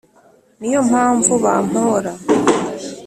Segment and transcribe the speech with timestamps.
[0.59, 2.11] ni yo mpamvu bampora